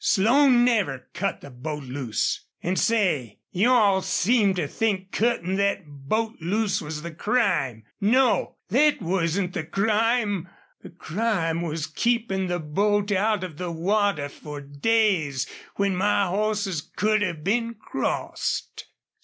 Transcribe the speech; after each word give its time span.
Slone 0.03 0.65
never 0.65 1.07
cut 1.13 1.41
the 1.41 1.51
boat 1.51 1.83
loose.... 1.83 2.45
An' 2.63 2.75
say, 2.75 3.37
you 3.51 3.69
all 3.69 4.01
seem 4.01 4.55
to 4.55 4.67
think 4.67 5.11
cuttin' 5.11 5.57
thet 5.57 5.83
boat 5.85 6.37
loose 6.41 6.81
was 6.81 7.03
the 7.03 7.11
crime.... 7.11 7.83
No! 8.01 8.55
Thet 8.69 8.99
wasn't 8.99 9.53
the 9.53 9.63
crime. 9.63 10.49
The 10.81 10.89
crime 10.89 11.61
was 11.61 11.85
keepin' 11.85 12.47
the 12.47 12.59
boat 12.59 13.11
out 13.11 13.43
of 13.43 13.57
the 13.59 13.71
water 13.71 14.27
fer 14.27 14.61
days 14.61 15.45
when 15.75 15.95
my 15.95 16.23
hosses 16.25 16.81
could 16.81 17.21
have 17.21 17.43
been 17.43 17.75
crossed." 17.75 18.87